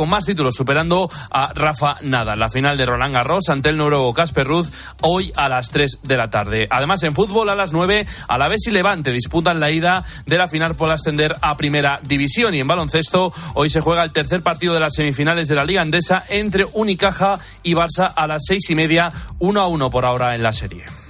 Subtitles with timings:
[0.00, 2.34] con más títulos, superando a Rafa Nada.
[2.34, 4.68] La final de Roland Garros ante el noruego Casper Ruth
[5.02, 6.66] hoy a las 3 de la tarde.
[6.70, 10.38] Además, en fútbol a las 9, a la vez y Levante disputan la ida de
[10.38, 12.54] la final por ascender a Primera División.
[12.54, 15.82] Y en baloncesto, hoy se juega el tercer partido de las semifinales de la Liga
[15.82, 20.34] Andesa entre Unicaja y Barça a las seis y media, uno a uno por ahora
[20.34, 21.09] en la serie.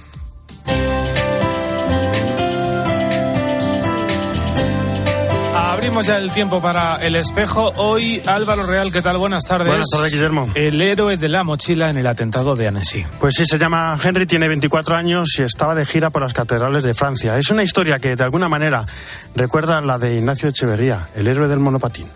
[5.81, 7.73] Abrimos ya el tiempo para el espejo.
[7.77, 9.17] Hoy Álvaro Real, ¿qué tal?
[9.17, 9.65] Buenas tardes.
[9.65, 10.47] Buenas tardes, Guillermo.
[10.53, 13.03] El héroe de la mochila en el atentado de Annecy.
[13.19, 16.83] Pues sí, se llama Henry, tiene 24 años y estaba de gira por las catedrales
[16.83, 17.35] de Francia.
[17.35, 18.85] Es una historia que de alguna manera
[19.33, 22.07] recuerda la de Ignacio Echeverría, el héroe del monopatín.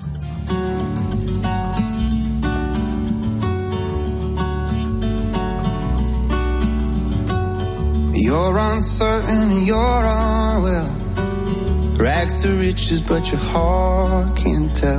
[8.14, 10.25] You're uncertain, you're unwell.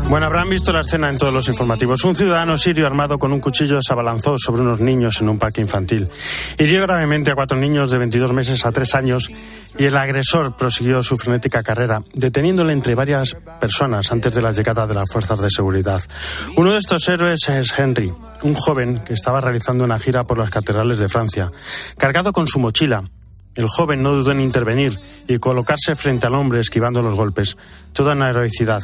[0.09, 2.03] Bueno, habrán visto la escena en todos los informativos.
[2.05, 5.61] Un ciudadano sirio armado con un cuchillo se abalanzó sobre unos niños en un parque
[5.61, 6.09] infantil.
[6.59, 9.31] Hirió gravemente a cuatro niños de 22 meses a tres años
[9.79, 14.87] y el agresor prosiguió su frenética carrera, deteniéndole entre varias personas antes de la llegada
[14.87, 16.03] de las fuerzas de seguridad.
[16.57, 20.51] Uno de estos héroes es Henry, un joven que estaba realizando una gira por las
[20.51, 21.51] catedrales de Francia,
[21.99, 23.05] cargado con su mochila
[23.57, 27.57] el joven no dudó en intervenir y colocarse frente al hombre esquivando los golpes.
[27.93, 28.83] Toda una heroicidad.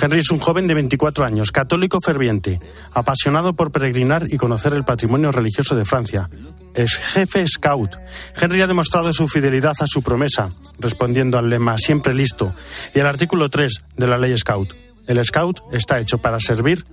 [0.00, 2.60] Henry es un joven de 24 años, católico ferviente,
[2.94, 6.28] apasionado por peregrinar y conocer el patrimonio religioso de Francia.
[6.74, 7.96] Es jefe scout.
[8.38, 12.52] Henry ha demostrado su fidelidad a su promesa, respondiendo al lema siempre listo
[12.94, 14.68] y al artículo 3 de la ley scout.
[15.06, 16.84] El scout está hecho para servir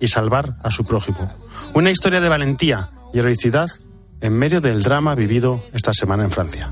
[0.00, 1.32] y salvar a su prójimo.
[1.72, 3.68] Una historia de valentía y heroicidad
[4.20, 6.70] en medio del drama vivido esta semana en Francia.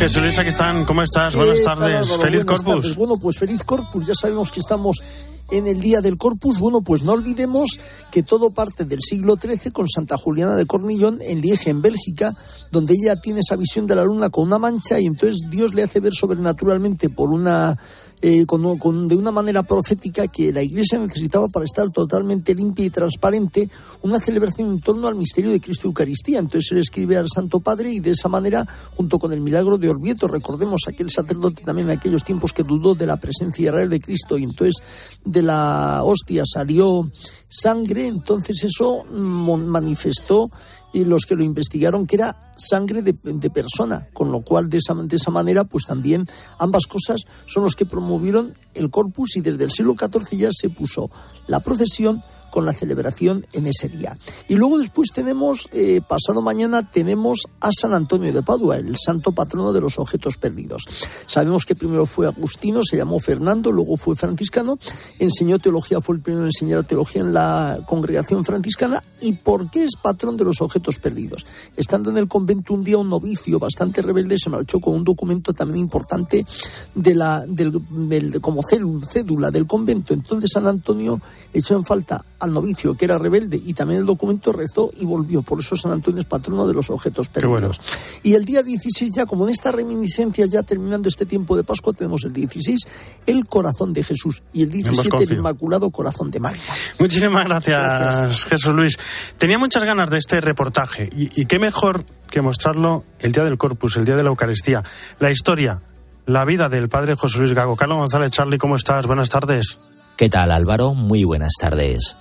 [0.00, 0.84] Aquí están.
[0.84, 1.34] ¿Cómo estás?
[1.34, 2.16] Buenas tardes.
[2.18, 2.94] feliz Corpus.
[2.94, 4.06] Bueno, pues feliz Corpus.
[4.06, 4.98] Ya sabemos que estamos
[5.50, 6.60] en el Día del Corpus.
[6.60, 7.68] Bueno, pues no olvidemos
[8.12, 12.32] que todo parte del siglo XIII con Santa Juliana de Cornillón en Liege, en Bélgica,
[12.70, 15.82] donde ella tiene esa visión de la luna con una mancha y entonces Dios le
[15.82, 17.76] hace ver sobrenaturalmente por una
[18.20, 22.90] eh, con, de una manera profética que la Iglesia necesitaba para estar totalmente limpia y
[22.90, 23.68] transparente
[24.02, 26.38] una celebración en torno al misterio de Cristo Eucaristía.
[26.38, 29.88] Entonces él escribe al Santo Padre y de esa manera, junto con el milagro de
[29.88, 34.00] Orvieto, recordemos aquel sacerdote también en aquellos tiempos que dudó de la presencia real de
[34.00, 34.82] Cristo y entonces
[35.24, 37.08] de la hostia salió
[37.48, 40.46] sangre, entonces eso manifestó
[40.92, 44.94] y los que lo investigaron que era sangre de, persona, con lo cual de esa,
[44.94, 46.26] de esa manera pues también
[46.58, 50.68] ambas cosas son los que promovieron el corpus y desde el siglo XIV ya se
[50.70, 51.10] puso
[51.46, 54.16] la procesión con la celebración en ese día.
[54.48, 59.32] Y luego después tenemos, eh, pasado mañana, tenemos a San Antonio de Padua, el santo
[59.32, 60.84] patrono de los objetos perdidos.
[61.26, 64.78] Sabemos que primero fue Agustino, se llamó Fernando, luego fue franciscano,
[65.18, 69.02] enseñó teología, fue el primero en enseñar teología en la congregación franciscana.
[69.20, 71.46] ¿Y por qué es patrón de los objetos perdidos?
[71.76, 75.52] Estando en el convento un día, un novicio bastante rebelde se marchó con un documento
[75.52, 76.44] también importante
[76.94, 80.14] de la, del, como cédula del convento.
[80.14, 81.20] Entonces San Antonio
[81.52, 85.42] echó en falta al novicio que era rebelde y también el documento rezó y volvió.
[85.42, 87.80] Por eso San Antonio es patrono de los objetos perdidos.
[88.22, 91.92] Y el día 16 ya, como en esta reminiscencia ya terminando este tiempo de Pascua,
[91.92, 92.80] tenemos el 16
[93.26, 96.62] el corazón de Jesús y el 17 el Inmaculado Corazón de María.
[96.98, 98.98] Muchísimas gracias, Jesús Luis.
[99.36, 103.58] Tenía muchas ganas de este reportaje y, y qué mejor que mostrarlo el día del
[103.58, 104.82] Corpus, el día de la Eucaristía,
[105.18, 105.82] la historia,
[106.26, 107.74] la vida del padre José Luis Gago.
[107.74, 109.06] Carlos González, Charlie, ¿cómo estás?
[109.06, 109.78] Buenas tardes.
[110.16, 110.94] ¿Qué tal Álvaro?
[110.94, 112.16] Muy buenas tardes.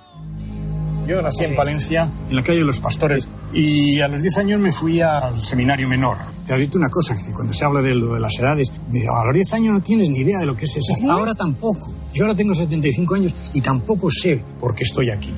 [1.07, 4.59] Yo nací en Palencia, en la calle de los Pastores, y a los 10 años
[4.59, 6.17] me fui al seminario menor.
[6.45, 9.07] Te ahorita una cosa, que cuando se habla de lo de las edades, me dice,
[9.07, 10.93] a los 10 años no tienes ni idea de lo que es eso.
[11.09, 11.93] Ahora tampoco.
[12.13, 15.33] Yo ahora tengo 75 años y tampoco sé por qué estoy aquí.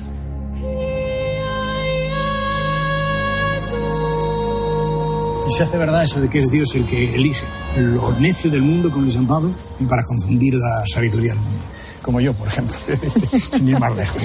[5.48, 7.44] Y se hace verdad eso de que es Dios el que elige
[7.76, 11.79] lo necio del mundo, como dice San Pablo, y para confundir la sabiduría del mundo
[12.02, 12.76] como yo, por ejemplo,
[13.52, 14.22] sin ir más lejos.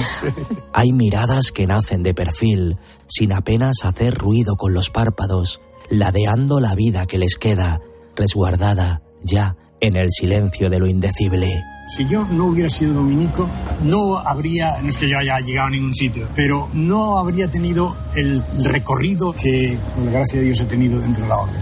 [0.74, 2.78] Hay miradas que nacen de perfil,
[3.08, 7.82] sin apenas hacer ruido con los párpados, ladeando la vida que les queda,
[8.16, 11.64] resguardada ya en el silencio de lo indecible.
[11.88, 13.48] Si yo no hubiera sido dominico,
[13.84, 17.96] no habría, no es que yo haya llegado a ningún sitio, pero no habría tenido
[18.16, 21.62] el recorrido que, con la gracia de Dios, he tenido dentro de la orden.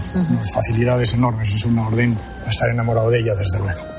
[0.52, 2.16] Facilidades enormes, es una orden
[2.46, 3.93] a estar enamorado de ella, desde luego.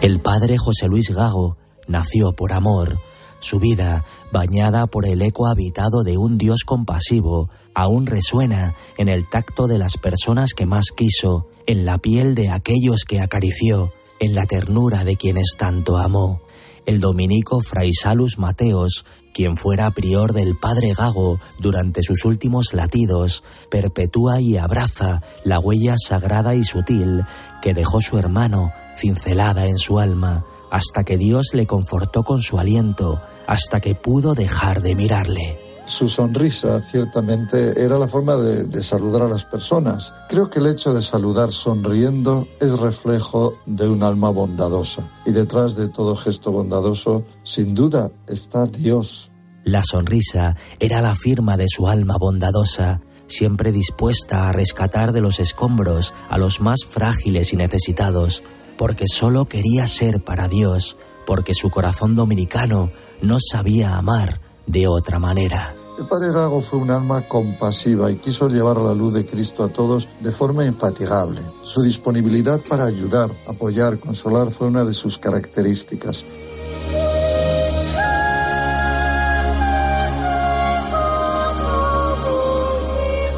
[0.00, 2.98] El padre José Luis Gago nació por amor,
[3.38, 9.28] Su vida, bañada por el eco habitado de un Dios compasivo, aún resuena en el
[9.28, 14.34] tacto de las personas que más quiso, en la piel de aquellos que acarició, en
[14.34, 16.40] la ternura de quienes tanto amó.
[16.86, 19.04] El dominico Fray Salus Mateos,
[19.34, 25.96] quien fuera prior del Padre Gago durante sus últimos latidos, perpetúa y abraza la huella
[25.98, 27.24] sagrada y sutil
[27.60, 32.58] que dejó su hermano cincelada en su alma, hasta que Dios le confortó con su
[32.58, 35.70] aliento, hasta que pudo dejar de mirarle.
[35.86, 40.14] Su sonrisa ciertamente era la forma de, saludar a las personas.
[40.28, 45.10] Creo que el hecho de saludar sonriendo es reflejo de un alma bondadosa.
[45.26, 49.32] Y detrás de todo gesto bondadoso, sin duda, está Dios.
[49.64, 55.40] La sonrisa era la firma de su alma bondadosa, siempre dispuesta a rescatar de los
[55.40, 58.44] escombros a los más frágiles y necesitados,
[58.80, 60.96] porque solo quería ser para Dios,
[61.26, 62.90] porque su corazón dominicano
[63.20, 65.74] no sabía amar de otra manera.
[65.98, 69.68] El padre Gago fue un alma compasiva y quiso llevar la luz de Cristo a
[69.68, 71.42] todos de forma infatigable.
[71.62, 76.24] Su disponibilidad para ayudar, apoyar, consolar fue una de sus características.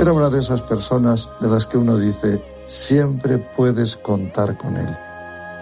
[0.00, 4.96] Era una de esas personas de las que uno dice, siempre puedes contar con él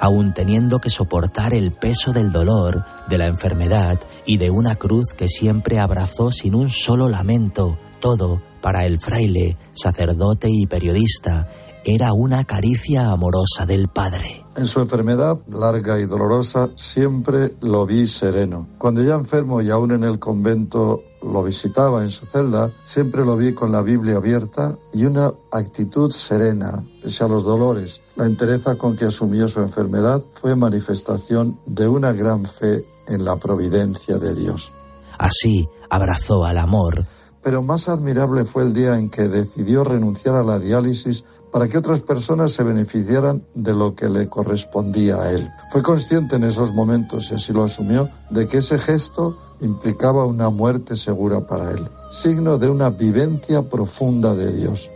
[0.01, 5.13] aun teniendo que soportar el peso del dolor, de la enfermedad y de una cruz
[5.13, 11.49] que siempre abrazó sin un solo lamento, todo para el fraile, sacerdote y periodista,
[11.85, 14.45] era una caricia amorosa del Padre.
[14.57, 18.69] En su enfermedad larga y dolorosa siempre lo vi sereno.
[18.79, 23.37] Cuando ya enfermo y aún en el convento lo visitaba en su celda, siempre lo
[23.37, 28.01] vi con la Biblia abierta y una actitud serena, pese a los dolores.
[28.17, 33.37] La entereza con que asumió su enfermedad fue manifestación de una gran fe en la
[33.37, 34.73] providencia de Dios.
[35.19, 37.05] Así abrazó al amor.
[37.43, 41.79] Pero más admirable fue el día en que decidió renunciar a la diálisis para que
[41.79, 45.49] otras personas se beneficiaran de lo que le correspondía a él.
[45.71, 50.51] Fue consciente en esos momentos, y así lo asumió, de que ese gesto implicaba una
[50.51, 54.91] muerte segura para él, signo de una vivencia profunda de Dios.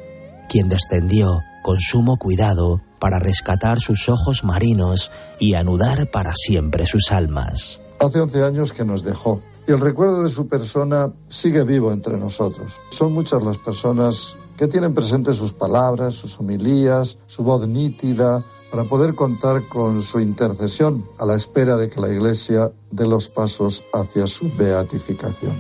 [0.49, 7.11] Quien descendió con sumo cuidado para rescatar sus ojos marinos y anudar para siempre sus
[7.11, 7.81] almas.
[7.99, 12.17] Hace once años que nos dejó y el recuerdo de su persona sigue vivo entre
[12.19, 12.81] nosotros.
[12.91, 18.85] Son muchas las personas que tienen presentes sus palabras, sus homilías, su voz nítida, para
[18.85, 23.85] poder contar con su intercesión a la espera de que la Iglesia dé los pasos
[23.93, 25.55] hacia su beatificación.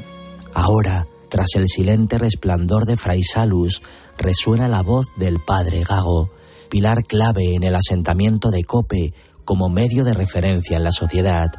[0.52, 3.82] Ahora, tras el silente resplandor de Fray Salus,
[4.18, 6.30] resuena la voz del Padre Gago,
[6.68, 9.12] pilar clave en el asentamiento de Cope
[9.44, 11.50] como medio de referencia en la sociedad,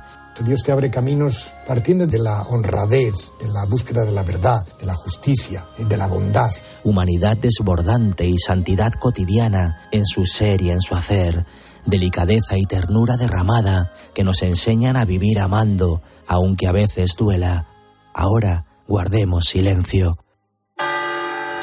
[0.43, 4.85] Dios te abre caminos partiendo de la honradez, de la búsqueda de la verdad, de
[4.85, 6.51] la justicia, de la bondad.
[6.83, 11.45] Humanidad desbordante y santidad cotidiana en su ser y en su hacer,
[11.85, 17.67] delicadeza y ternura derramada que nos enseñan a vivir amando, aunque a veces duela.
[18.13, 20.17] Ahora guardemos silencio.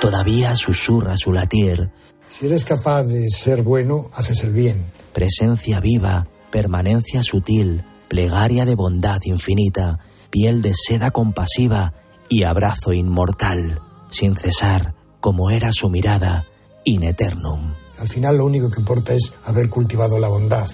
[0.01, 1.91] Todavía susurra su latir.
[2.31, 4.87] Si eres capaz de ser bueno, haces el bien.
[5.13, 9.99] Presencia viva, permanencia sutil, plegaria de bondad infinita,
[10.29, 11.95] piel de seda compasiva
[12.29, 13.81] y abrazo inmortal,
[14.11, 16.45] sin cesar, como era su mirada,
[16.85, 17.73] in eternum.
[17.99, 20.69] Al final lo único que importa es haber cultivado la bondad.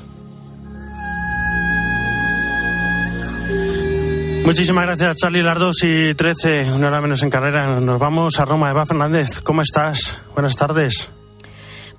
[4.44, 5.42] Muchísimas gracias, Charlie.
[5.42, 7.78] Las dos y trece, una hora menos en carrera.
[7.78, 8.70] Nos vamos a Roma.
[8.70, 10.18] Eva Fernández, ¿cómo estás?
[10.34, 11.12] Buenas tardes.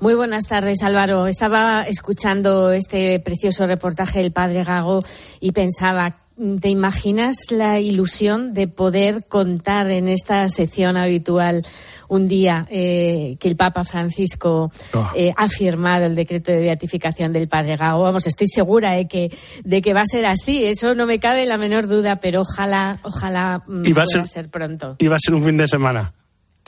[0.02, 1.28] Muy buenas tardes, Álvaro.
[1.28, 5.04] Estaba escuchando este precioso reportaje del padre Gago
[5.42, 6.16] y pensaba,
[6.62, 11.66] ¿te imaginas la ilusión de poder contar en esta sección habitual
[12.08, 15.12] un día eh, que el Papa Francisco ah.
[15.16, 18.04] eh, ha firmado el decreto de beatificación del padre Gago?
[18.04, 20.64] Vamos, estoy segura de que, de que va a ser así.
[20.64, 24.96] Eso no me cabe la menor duda, pero ojalá, ojalá mm, pueda ser, ser pronto.
[24.98, 26.14] Y va a ser un fin de semana.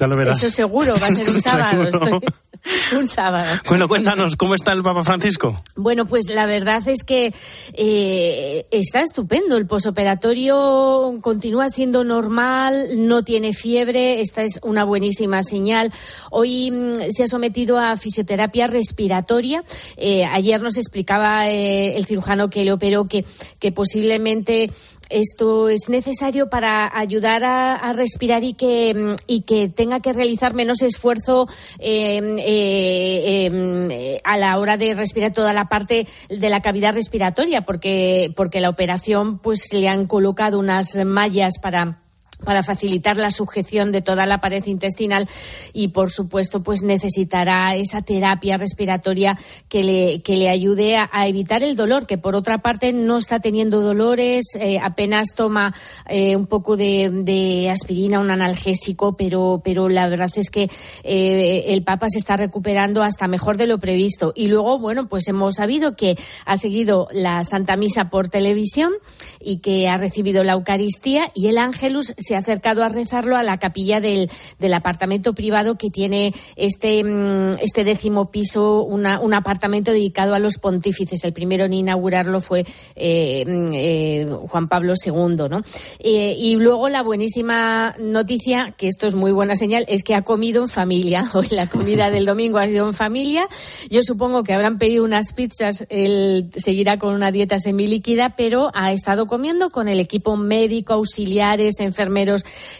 [0.01, 0.37] Ya lo verás.
[0.37, 2.19] Eso seguro, va a ser un sábado.
[2.97, 3.47] un sábado.
[3.67, 5.61] Bueno, cuéntanos, ¿cómo está el Papa Francisco?
[5.75, 7.35] Bueno, pues la verdad es que
[7.73, 9.57] eh, está estupendo.
[9.57, 15.93] El posoperatorio continúa siendo normal, no tiene fiebre, esta es una buenísima señal.
[16.31, 19.63] Hoy mm, se ha sometido a fisioterapia respiratoria.
[19.97, 23.23] Eh, ayer nos explicaba eh, el cirujano que le operó que,
[23.59, 24.71] que posiblemente
[25.11, 30.81] esto es necesario para ayudar a, respirar y que, y que tenga que realizar menos
[30.81, 31.47] esfuerzo
[31.79, 37.61] em, eh, em, a la hora de respirar toda la parte de la cavidad respiratoria,
[37.61, 42.01] porque, porque la operación pues le han colocado unas mallas para
[42.43, 45.27] para facilitar la sujeción de toda la pared intestinal
[45.73, 49.37] y, por supuesto, pues necesitará esa terapia respiratoria
[49.69, 53.39] que le, que le ayude a, evitar el dolor, que por otra parte no está
[53.39, 55.73] teniendo dolores, eh, apenas toma
[56.07, 60.69] eh, un poco de, aspirina, un analgésico, pero, pero la verdad es que
[61.03, 64.33] eh, el Papa se está recuperando hasta mejor de lo previsto.
[64.35, 68.91] Y luego, bueno, pues hemos sabido que ha seguido la Santa Misa por televisión
[69.39, 73.43] y que ha recibido la Eucaristía y el Ángelus se ha acercado a rezarlo a
[73.43, 79.33] la capilla del, del apartamento privado que tiene este, mm, este décimo piso, una, un
[79.33, 81.23] apartamento dedicado a los pontífices.
[81.23, 85.11] El primero en inaugurarlo fue eh, mm, eh, Juan Pablo II.
[85.49, 85.63] ¿no?
[85.99, 90.21] Eh, y luego la buenísima noticia, que esto es muy buena señal, es que ha
[90.21, 91.25] comido en familia.
[91.33, 93.47] Hoy la comida del domingo ha sido en familia.
[93.89, 98.91] Yo supongo que habrán pedido unas pizzas, él seguirá con una dieta semilíquida, pero ha
[98.91, 102.20] estado comiendo con el equipo médico, auxiliares, enfermeros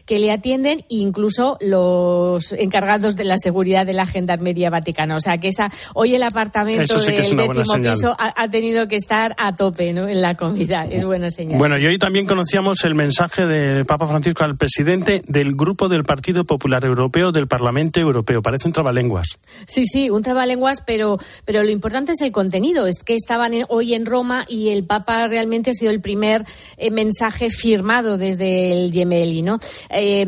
[0.05, 5.15] que le atienden, incluso los encargados de la seguridad de la Gendarmería Vaticana.
[5.15, 7.47] O sea que esa, hoy el apartamento del décimo
[7.81, 10.07] piso ha, tenido que estar a tope ¿no?
[10.07, 10.85] en la comida.
[10.89, 11.57] Es buena señal.
[11.57, 16.03] Bueno, y hoy también conocíamos el mensaje del Papa Francisco al presidente del grupo del
[16.03, 18.41] Partido Popular Europeo del Parlamento Europeo.
[18.41, 19.39] Parece un trabalenguas.
[19.65, 22.85] Sí, sí, un trabalenguas, pero, pero lo importante es el contenido.
[22.85, 26.45] Es que estaban hoy en Roma y el Papa realmente ha sido el primer
[26.77, 28.91] eh, mensaje firmado desde el
[29.89, 30.21] Eh,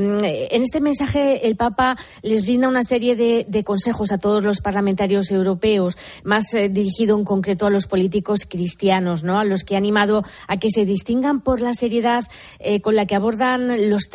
[0.52, 5.32] en este mensaje el Papa les brinda una serie de, consejos a todos los parlamentarios
[5.32, 9.40] europeos, más eh, dirigido en concreto a los políticos cristianos, ¿no?
[9.40, 12.26] A los que ha animado a que se distingan por la seriedad
[12.60, 14.10] eh, con la que abordan los,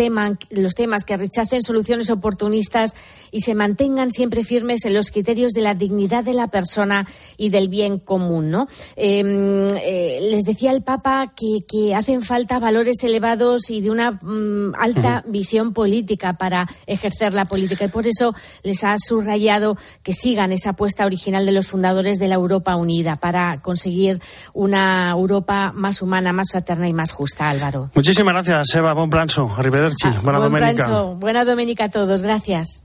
[0.51, 2.95] los temas, que rechacen soluciones oportunistas
[3.31, 7.51] y se mantengan siempre firmes en los criterios de la dignidad de la persona y
[7.51, 8.69] del bien común, ¿no?
[8.97, 15.73] les decía el Papa que, hacen falta valores elevados y de una mm, alta visión
[15.73, 21.07] política para ejercer la política y por eso les ha subrayado que sigan esa apuesta
[21.07, 24.21] original de los fundadores de la Europa Unida para conseguir
[24.53, 27.91] una Europa más humana, más fraterna y más justa, Álvaro.
[27.95, 28.93] Muchísimas gracias, Eva.
[28.95, 29.51] Buen plancho.
[29.57, 30.09] Arrivederci.
[30.09, 31.03] Ah, buena domenica.
[31.15, 32.23] Buena domenica a todos.
[32.23, 32.83] Gracias.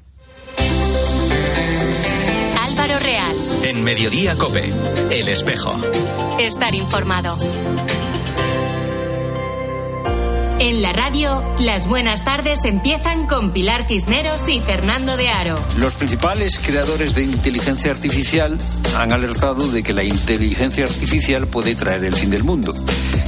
[2.59, 3.35] Álvaro Real.
[3.63, 4.63] En Mediodía Cope.
[5.11, 5.75] El espejo.
[6.39, 7.37] Estar informado.
[10.59, 15.55] En la radio, las buenas tardes empiezan con Pilar Cisneros y Fernando de Aro.
[15.77, 18.57] Los principales creadores de inteligencia artificial
[18.97, 22.73] han alertado de que la inteligencia artificial puede traer el fin del mundo.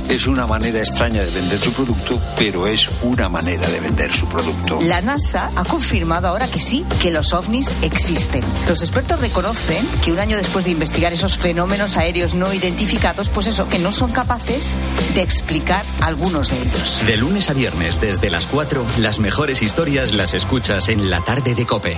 [0.09, 4.27] Es una manera extraña de vender su producto, pero es una manera de vender su
[4.27, 4.79] producto.
[4.81, 8.43] La NASA ha confirmado ahora que sí, que los ovnis existen.
[8.67, 13.47] Los expertos reconocen que un año después de investigar esos fenómenos aéreos no identificados, pues
[13.47, 14.75] eso, que no son capaces
[15.15, 17.01] de explicar algunos de ellos.
[17.05, 21.55] De lunes a viernes, desde las 4, las mejores historias las escuchas en la tarde
[21.55, 21.97] de Cope.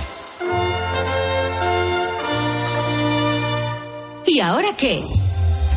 [4.26, 5.02] ¿Y ahora qué?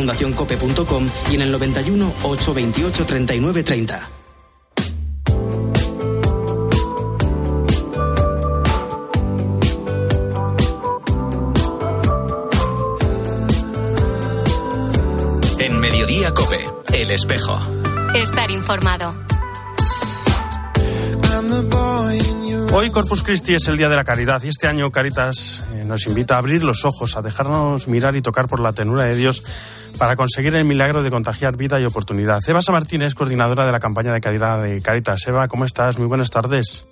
[0.00, 4.08] fundacioncope.com y en el 91 828 39 30.
[15.58, 16.64] En Mediodía Cope,
[16.94, 17.58] El Espejo.
[18.14, 19.14] Estar informado.
[22.72, 26.06] Hoy Corpus Christi es el Día de la Caridad y este año Caritas eh, nos
[26.06, 29.42] invita a abrir los ojos, a dejarnos mirar y tocar por la tenura de Dios
[29.98, 32.38] para conseguir el milagro de contagiar vida y oportunidad.
[32.46, 35.26] Eva Martínez, coordinadora de la campaña de caridad de Caritas.
[35.26, 35.98] Eva, ¿cómo estás?
[35.98, 36.86] Muy buenas tardes.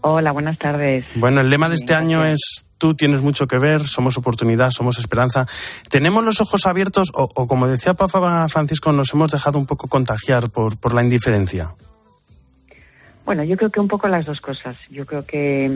[0.00, 1.04] Hola, buenas tardes.
[1.16, 4.98] Bueno, el lema de este año es tú tienes mucho que ver, somos oportunidad, somos
[4.98, 5.46] esperanza.
[5.90, 10.48] ¿Tenemos los ojos abiertos o, como decía Papa Francisco, nos hemos dejado un poco contagiar
[10.48, 11.74] por, por la indiferencia?
[13.30, 14.76] Bueno, yo creo que un poco las dos cosas.
[14.90, 15.66] Yo creo que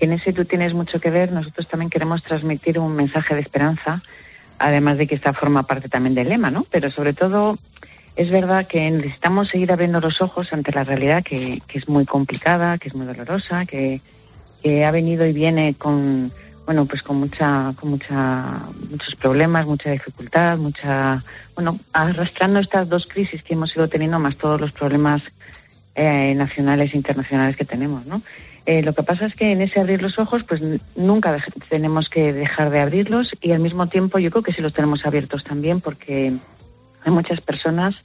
[0.00, 1.30] en ese tú tienes mucho que ver.
[1.30, 4.02] Nosotros también queremos transmitir un mensaje de esperanza,
[4.58, 6.66] además de que esta forma parte también del lema, ¿no?
[6.72, 7.56] Pero sobre todo
[8.16, 12.04] es verdad que necesitamos seguir abriendo los ojos ante la realidad que, que es muy
[12.04, 14.00] complicada, que es muy dolorosa, que,
[14.60, 16.32] que ha venido y viene con
[16.66, 18.58] bueno pues con mucha con mucha
[18.90, 21.22] muchos problemas mucha dificultad mucha
[21.54, 25.22] bueno arrastrando estas dos crisis que hemos ido teniendo más todos los problemas
[25.98, 28.22] eh, nacionales e internacionales que tenemos no
[28.66, 30.60] eh, lo que pasa es que en ese abrir los ojos pues
[30.94, 31.36] nunca
[31.68, 35.04] tenemos que dejar de abrirlos y al mismo tiempo yo creo que sí los tenemos
[35.04, 36.32] abiertos también porque
[37.04, 37.96] hay muchas personas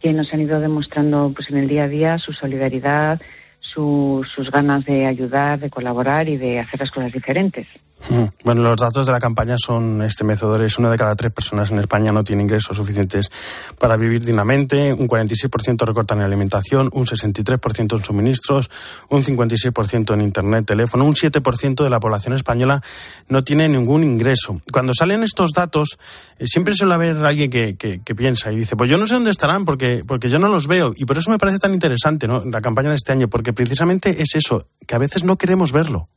[0.00, 3.20] que nos han ido demostrando pues en el día a día su solidaridad
[3.62, 7.68] sus ganas de ayudar, de colaborar y de hacer las cosas diferentes.
[8.10, 8.24] Mm.
[8.44, 10.78] Bueno, los datos de la campaña son estremecedores.
[10.78, 13.30] Una de cada tres personas en España no tiene ingresos suficientes
[13.78, 14.92] para vivir dignamente.
[14.92, 18.70] Un 46% recortan en alimentación, un 63% en suministros,
[19.08, 21.04] un 56% en Internet, teléfono.
[21.04, 22.82] Un 7% de la población española
[23.28, 24.60] no tiene ningún ingreso.
[24.72, 25.98] Cuando salen estos datos,
[26.38, 29.30] eh, siempre suele haber alguien que, que, piensa y dice, pues yo no sé dónde
[29.30, 30.92] estarán porque, porque yo no los veo.
[30.94, 34.34] Y por eso me parece tan interesante la campaña de este año, porque precisamente es
[34.34, 36.08] eso, que a veces no queremos verlo.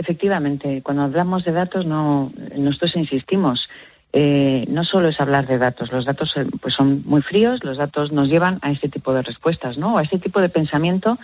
[0.00, 3.68] Efectivamente, cuando hablamos de datos, no, nosotros insistimos.
[4.14, 7.76] Eh, no solo es hablar de datos, los datos eh, pues son muy fríos, los
[7.76, 9.98] datos nos llevan a este tipo de respuestas, ¿no?
[9.98, 11.18] A este tipo de pensamiento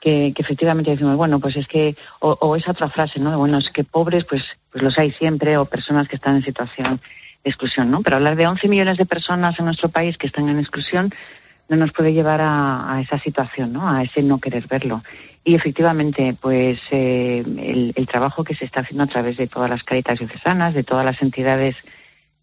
[0.00, 3.38] que, efectivamente decimos, bueno, pues es que, o, esa otra frase, ¿no?
[3.38, 4.42] Bueno, es que pobres, pues,
[4.72, 7.00] pues los hay siempre, o personas que están en situación
[7.44, 8.02] de exclusión, ¿no?
[8.02, 11.14] Pero hablar de 11 millones de personas en nuestro país que están en exclusión
[11.68, 13.88] no nos puede llevar a, a esa situación, ¿no?
[13.88, 15.02] A ese no querer verlo.
[15.46, 17.44] Y efectivamente, pues eh,
[17.94, 21.04] el, trabajo que se está haciendo a través de todas las caritas diocesanas, de todas
[21.04, 21.76] las entidades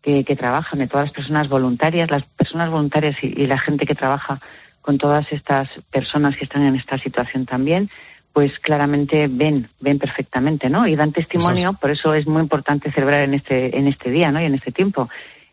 [0.01, 4.39] que, trabajan, de todas las personas voluntarias, las personas voluntarias y, la gente que trabaja
[4.81, 7.89] con todas estas personas que están en esta situación también,
[8.31, 10.87] pues claramente ven, ven perfectamente, ¿no?
[10.87, 14.39] Y dan testimonio, por eso es muy importante celebrar en este, en este día, ¿no?
[14.39, 15.09] Y en este tiempo.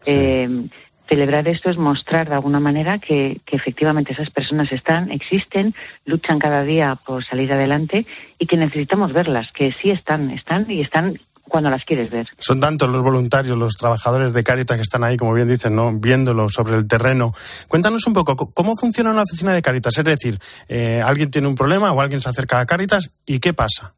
[0.07, 0.69] Eh,
[1.11, 5.75] celebrar esto es mostrar de alguna manera que, efectivamente esas personas están, existen,
[6.05, 8.07] luchan cada día por salir adelante
[8.39, 12.29] y que necesitamos verlas, que sí están, están y están cuando las quieres ver.
[12.39, 15.91] Son tantos los voluntarios, los trabajadores de Caritas que están ahí, como bien dicen, ¿no?
[15.93, 17.33] viéndolo sobre el terreno.
[17.67, 19.99] Cuéntanos un poco, ¿cómo funciona una oficina de Caritas?
[19.99, 20.39] Es decir,
[20.69, 23.95] eh, alguien tiene un problema o alguien se acerca a Caritas y ¿qué pasa?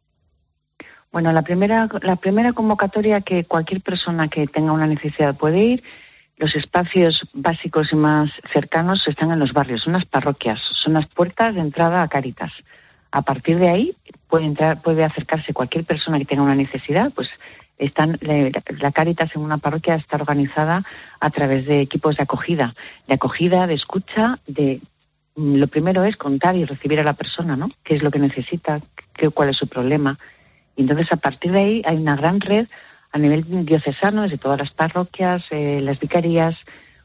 [1.12, 5.82] Bueno, la primera, la primera convocatoria que cualquier persona que tenga una necesidad puede ir
[6.42, 11.06] los espacios básicos y más cercanos están en los barrios, son las parroquias, son las
[11.06, 12.50] puertas de entrada a Caritas.
[13.12, 13.96] A partir de ahí
[14.28, 17.28] puede entrar, puede acercarse cualquier persona que tenga una necesidad, pues
[17.78, 20.82] están la Caritas en una parroquia está organizada
[21.20, 22.74] a través de equipos de acogida,
[23.06, 24.80] de acogida, de escucha, de
[25.36, 27.70] lo primero es contar y recibir a la persona, ¿no?
[27.84, 28.80] ¿Qué es lo que necesita?
[29.14, 30.18] ¿Qué, ¿Cuál es su problema?
[30.74, 32.66] Y entonces a partir de ahí hay una gran red
[33.12, 36.56] a nivel diocesano, desde todas las parroquias, eh, las vicarías,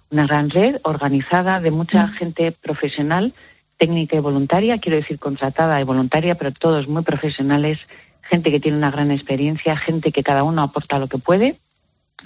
[0.09, 2.13] una gran red organizada de mucha mm.
[2.13, 3.33] gente profesional,
[3.77, 7.77] técnica y voluntaria, quiero decir contratada y voluntaria, pero todos muy profesionales,
[8.23, 11.59] gente que tiene una gran experiencia, gente que cada uno aporta lo que puede,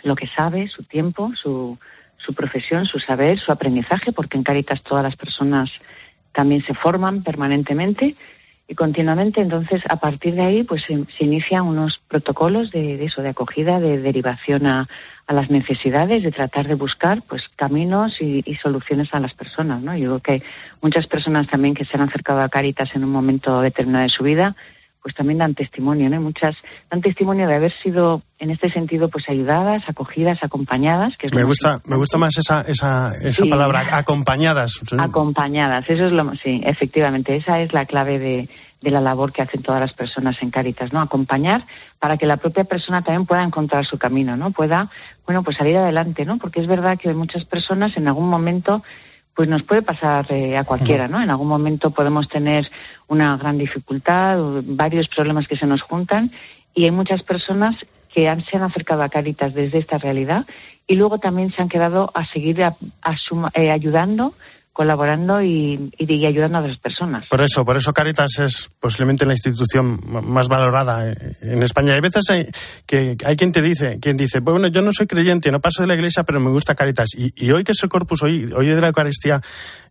[0.04, 1.78] lo que sabe, su tiempo, su,
[2.18, 5.72] su profesión, su saber, su aprendizaje, porque en Caritas todas las personas
[6.32, 8.16] también se forman permanentemente
[8.76, 9.42] continuamente.
[9.42, 14.00] Entonces, a partir de ahí, pues se, inician unos protocolos de, eso, de acogida, de
[14.00, 14.88] derivación a,
[15.28, 19.96] las necesidades, de tratar de buscar, pues, caminos y, soluciones a las personas, ¿no?
[19.96, 20.46] Yo creo que
[20.82, 24.24] muchas personas también que se han acercado a Caritas en un momento determinado de su
[24.26, 24.58] vida,
[25.02, 26.22] pues también dan testimonio, ¿no?
[26.22, 26.56] Muchas
[26.90, 31.82] dan testimonio de haber sido en este sentido pues ayudadas, acogidas, acompañadas, que Me gusta
[31.86, 34.82] me gusta más esa esa, esa palabra acompañadas.
[35.00, 38.50] Acompañadas, eso es lo sí, efectivamente, esa es la clave de,
[38.82, 41.00] de la labor que hacen todas las personas en Caritas, ¿no?
[41.02, 41.66] Acompañar
[42.00, 44.52] para que la propia persona también pueda encontrar su camino, ¿no?
[44.52, 44.90] Pueda,
[45.26, 46.38] bueno, pues salir adelante, ¿no?
[46.38, 48.84] Porque es verdad que muchas personas en algún momento
[49.36, 51.22] pues nos puede pasar eh, a cualquiera, ¿no?
[51.22, 52.70] En algún momento podemos tener
[53.08, 56.32] una gran dificultad, varios problemas que se nos juntan
[56.74, 57.76] y hay muchas personas
[58.14, 60.46] que han, se han acercado a Caritas desde esta realidad
[60.86, 64.34] y luego también se han quedado a seguir eh, ayudando
[64.74, 67.28] colaborando y, y, ayudando a las personas.
[67.28, 71.94] Por eso, por eso Caritas es posiblemente la institución más valorada en España.
[71.94, 72.24] Hay veces
[72.86, 75.88] que hay quien te dice, quien dice, bueno, yo no soy creyente, no paso de
[75.88, 77.10] la iglesia, pero me gusta Caritas.
[77.16, 79.42] Y, hoy que es el Corpus, hoy, hoy de la Eucaristía,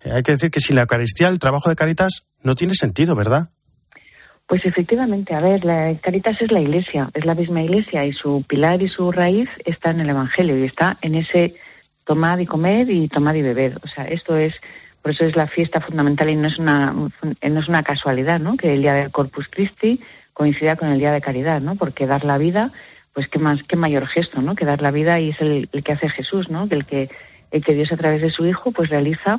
[0.02, 3.14] eh, hay que decir que sin la Eucaristía el trabajo de Caritas no tiene sentido,
[3.14, 3.50] ¿verdad?
[4.46, 8.44] Pues efectivamente, a ver, la Caritas es la iglesia, es la misma iglesia y su
[8.48, 11.54] pilar y su raíz está en el Evangelio y está en ese
[12.10, 13.78] tomad y comer y tomad y beber.
[13.84, 14.52] O sea, esto es,
[15.00, 18.56] por eso es la fiesta fundamental y no es una, no es una casualidad, ¿no?
[18.56, 20.00] Que el día del Corpus Christi
[20.32, 21.76] coincida con el día de caridad, ¿no?
[21.76, 22.72] Porque dar la vida,
[23.12, 24.56] pues qué más, qué mayor gesto, ¿no?
[24.56, 26.66] Que dar la vida y es el, que hace Jesús, ¿no?
[26.68, 27.10] El que,
[27.52, 29.38] el que Dios a través de su Hijo pues realiza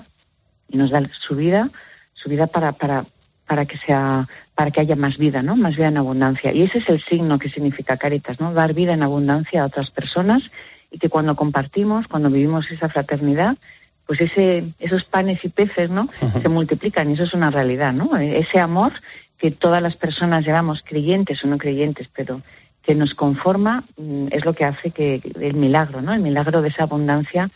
[0.70, 1.72] y nos da su vida,
[2.14, 3.04] su vida para, para,
[3.48, 5.58] para que sea, para que haya más vida, ¿no?
[5.58, 6.54] Más vida en abundancia.
[6.54, 8.54] Y ese es el signo que significa Caritas, ¿no?
[8.54, 10.50] Dar vida en abundancia a otras personas
[10.92, 13.58] y que cuando compartimos, cuando vivimos esa fraternidad,
[14.06, 16.10] pues ese, esos panes y peces, ¿no?
[16.42, 18.18] Se multiplican y eso es una realidad, ¿no?
[18.18, 18.92] Ese amor
[19.38, 22.42] que todas las personas llevamos, creyentes o no creyentes, pero
[22.84, 26.14] que nos conforma, mm, es lo que hace que el milagro, ¿no?
[26.14, 27.50] El milagro de esa abundancia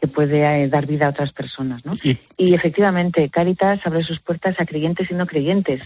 [0.00, 1.94] que puede eh, dar vida a otras personas, ¿no?
[2.36, 5.82] Y, efectivamente, Caritas abre sus puertas a creyentes y no creyentes.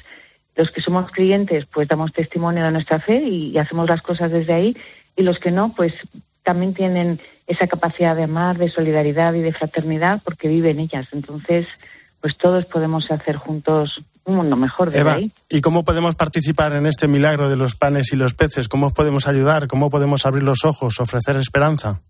[0.55, 4.53] Los que somos creyentes, pues damos testimonio de nuestra fe y, hacemos las cosas desde
[4.53, 4.77] ahí,
[5.17, 5.95] y los que no, pues
[6.43, 11.09] también tienen esa capacidad de amar, de solidaridad y de fraternidad porque viven ellas.
[11.13, 11.67] Entonces,
[12.21, 15.33] pues todos podemos hacer juntos un mundo mejor desde Eva, ahí.
[15.49, 18.69] ¿Y cómo podemos participar en este milagro de los panes y los peces?
[18.69, 19.67] ¿Cómo podemos ayudar?
[19.67, 22.01] ¿Cómo podemos abrir los ojos, ofrecer esperanza?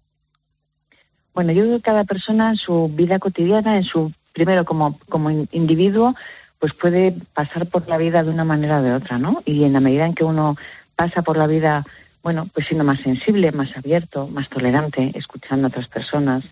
[1.34, 5.30] Bueno, yo creo que cada persona en su vida cotidiana, en su primero como, como
[5.30, 6.14] individuo,
[6.58, 9.42] pues puede pasar por la vida de una manera o de otra, ¿no?
[9.44, 10.56] Y en la medida en que uno
[10.94, 11.84] pasa por la vida,
[12.22, 16.44] bueno, pues siendo más sensible, más abierto, más tolerante, escuchando a otras personas,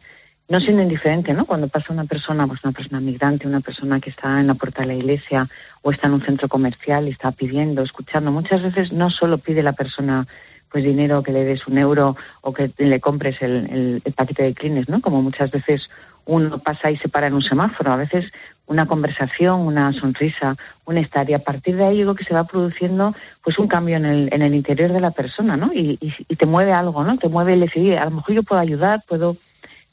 [0.48, 1.46] no siendo indiferente, ¿no?
[1.46, 4.83] Cuando pasa una persona, pues una persona migrante, una persona que está en la puerta
[4.83, 5.48] de la iglesia
[5.83, 9.62] o está en un centro comercial y está pidiendo, escuchando, muchas veces no solo pide
[9.62, 10.26] la persona
[10.70, 14.88] pues dinero, que le des un euro o que le compres el, paquete de clines,
[14.88, 15.00] ¿no?
[15.00, 15.90] Como muchas veces
[16.26, 17.92] uno pasa y se para en un semáforo.
[17.92, 18.30] A veces
[18.70, 21.28] una conversación, una sonrisa, un estar.
[21.28, 24.28] Y a partir de ahí digo que se va produciendo pues un cambio en el,
[24.33, 25.72] en el interior de la persona, ¿no?
[25.74, 27.18] Y, y, te mueve algo, ¿no?
[27.18, 29.37] Te mueve el decidir, a lo mejor yo puedo ayudar, puedo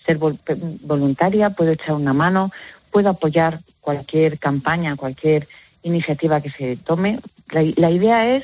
[0.05, 2.51] ser voluntaria, puedo echar una mano,
[2.91, 5.47] puedo apoyar cualquier campaña, cualquier
[5.81, 7.19] iniciativa que se tome.
[7.49, 8.43] la idea es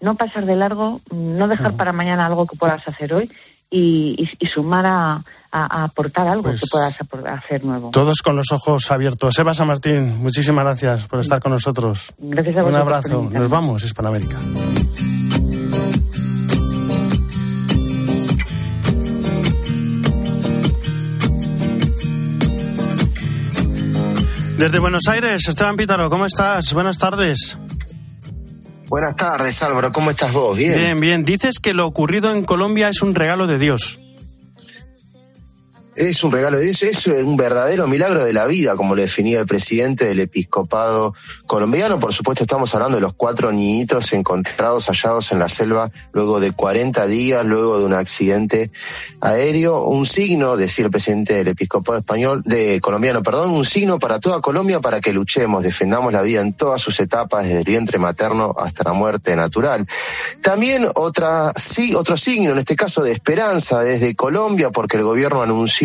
[0.00, 3.30] no pasar de largo, no dejar para mañana algo que puedas hacer hoy
[3.72, 7.90] y, sumar a, aportar algo que pues puedas hacer nuevo.
[7.90, 9.38] Todos con los ojos abiertos.
[9.38, 12.14] Eva San Martín, muchísimas gracias por estar con nosotros.
[12.18, 13.28] Gracias a Un abrazo.
[13.30, 14.38] Nos vamos, Hispanoamérica.
[24.58, 26.72] Desde Buenos Aires, Esteban Pítaro, ¿cómo estás?
[26.72, 27.58] Buenas tardes.
[28.92, 29.90] Buenas tardes, Álvaro.
[29.90, 30.54] ¿Cómo estás vos?
[30.54, 30.76] Bien.
[30.76, 31.24] Bien, bien.
[31.24, 34.01] Dices que lo ocurrido en Colombia es un regalo de Dios
[35.94, 39.40] es un regalo de Dios, es un verdadero milagro de la vida, como lo definía
[39.40, 41.14] el presidente del episcopado
[41.46, 42.00] colombiano.
[42.00, 46.52] Por supuesto, estamos hablando de los cuatro niñitos encontrados, hallados en la selva luego de
[46.52, 48.70] 40 días, luego de un accidente
[49.20, 49.82] aéreo.
[49.84, 54.40] Un signo, decía el presidente del episcopado español, de colombiano, perdón, un signo para toda
[54.40, 58.54] Colombia para que luchemos, defendamos la vida en todas sus etapas, desde el vientre materno
[58.58, 59.86] hasta la muerte natural.
[60.40, 65.42] También otra, sí, otro signo, en este caso de esperanza desde Colombia, porque el gobierno
[65.42, 65.81] anunció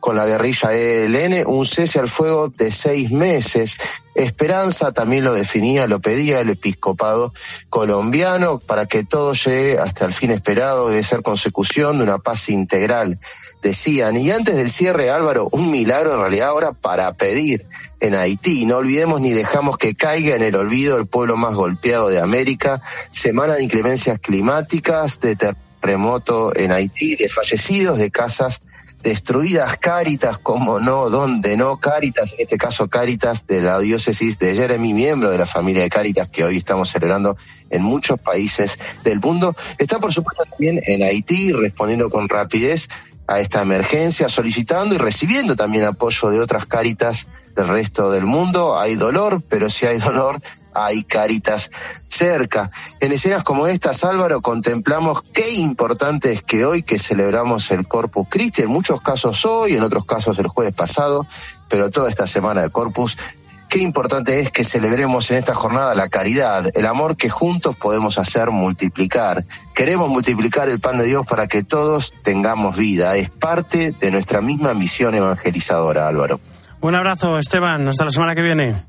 [0.00, 3.76] con la guerrilla ELN un cese al fuego de seis meses.
[4.14, 7.32] Esperanza también lo definía, lo pedía el episcopado
[7.70, 12.48] colombiano para que todo llegue hasta el fin esperado de ser consecución de una paz
[12.48, 13.18] integral,
[13.62, 14.16] decían.
[14.16, 17.66] Y antes del cierre, Álvaro, un milagro en realidad ahora para pedir
[18.00, 18.66] en Haití.
[18.66, 22.80] No olvidemos ni dejamos que caiga en el olvido el pueblo más golpeado de América.
[23.10, 28.62] Semana de inclemencias climáticas, de terremoto en Haití, de fallecidos, de casas
[29.02, 34.54] destruidas Cáritas, como no, donde no, Cáritas, en este caso Cáritas de la diócesis de
[34.54, 37.36] Jeremy, miembro de la familia de Cáritas que hoy estamos celebrando
[37.70, 39.54] en muchos países del mundo.
[39.78, 42.88] Está por supuesto también en Haití, respondiendo con rapidez
[43.28, 48.78] a esta emergencia, solicitando y recibiendo también apoyo de otras Cáritas del resto del mundo.
[48.78, 50.40] Hay dolor, pero si hay dolor,
[50.74, 51.70] hay Cáritas
[52.08, 52.70] cerca.
[53.00, 58.28] En escenas como estas, Álvaro, contemplamos qué importante es que hoy que celebramos el Corpus
[58.30, 61.26] Christi, en muchos casos hoy, en otros casos el jueves pasado,
[61.68, 63.18] pero toda esta semana de Corpus,
[63.68, 68.18] qué importante es que celebremos en esta jornada la caridad, el amor que juntos podemos
[68.18, 69.44] hacer multiplicar.
[69.74, 73.16] Queremos multiplicar el pan de Dios para que todos tengamos vida.
[73.16, 76.40] Es parte de nuestra misma misión evangelizadora, Álvaro.
[76.80, 77.86] Un abrazo, Esteban.
[77.88, 78.84] Hasta la semana que viene.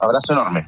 [0.00, 0.66] Abrazo enorme.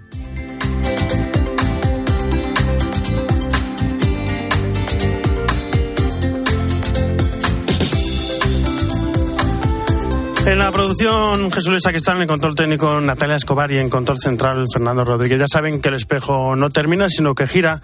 [10.47, 14.67] En la producción Jesús Luis Aquistán, en control técnico Natalia Escobar y en control central
[14.71, 15.41] Fernando Rodríguez.
[15.41, 17.81] Ya saben que el espejo no termina, sino que gira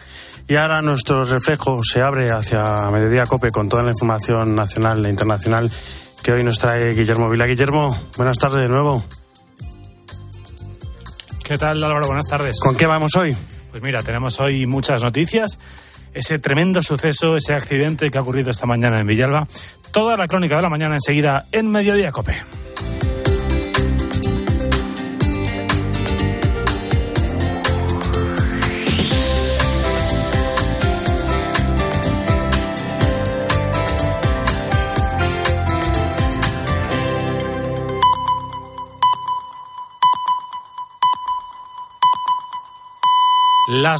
[0.46, 5.10] y ahora nuestro reflejo se abre hacia Mediodía Cope con toda la información nacional e
[5.10, 5.70] internacional
[6.22, 7.46] que hoy nos trae Guillermo Vila.
[7.46, 9.02] Guillermo, buenas tardes de nuevo.
[11.42, 12.06] ¿Qué tal Álvaro?
[12.06, 12.60] Buenas tardes.
[12.62, 13.34] ¿Con qué vamos hoy?
[13.70, 15.58] Pues mira, tenemos hoy muchas noticias
[16.14, 19.46] ese tremendo suceso, ese accidente que ha ocurrido esta mañana en Villalba.
[19.92, 22.34] Toda la crónica de la mañana enseguida en Mediodía Cope.
[43.72, 43.98] Las